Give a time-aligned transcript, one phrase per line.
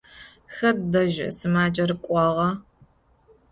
[0.55, 2.49] Xet dej sımacer k'uağa?